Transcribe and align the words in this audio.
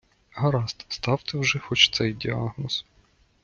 Гаразд, 0.31 0.85
ставте 0.89 1.37
вже 1.37 1.59
хоч 1.59 1.89
цей 1.89 2.13
діагноз. 2.13 2.85